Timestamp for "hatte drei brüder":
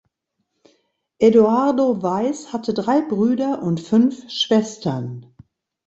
2.53-3.61